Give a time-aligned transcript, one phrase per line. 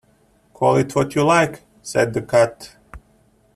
[0.55, 2.75] ‘Call it what you like,’ said the Cat.